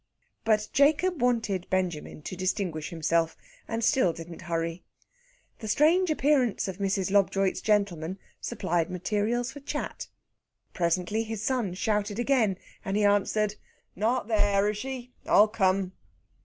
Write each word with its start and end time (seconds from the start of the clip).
But 0.43 0.67
Jacob 0.73 1.21
wanted 1.21 1.67
Benjamin 1.69 2.23
to 2.23 2.35
distinguish 2.35 2.89
himself, 2.89 3.37
and 3.67 3.83
still 3.83 4.13
didn't 4.13 4.41
hurry. 4.41 4.81
The 5.59 5.67
strange 5.67 6.09
appearance 6.09 6.67
of 6.67 6.79
Mrs. 6.79 7.11
Lobjoit's 7.11 7.61
gentleman 7.61 8.17
supplied 8.39 8.89
materials 8.89 9.51
for 9.51 9.59
chat. 9.59 10.07
Presently 10.73 11.21
his 11.21 11.43
son 11.43 11.75
shouted 11.75 12.17
again, 12.17 12.57
and 12.83 12.97
he 12.97 13.05
answered, 13.05 13.57
"Not 13.95 14.27
there, 14.27 14.67
is 14.69 14.77
she? 14.79 15.11
I'll 15.27 15.47
come." 15.47 15.91